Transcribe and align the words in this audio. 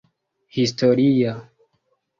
historia 0.59 1.35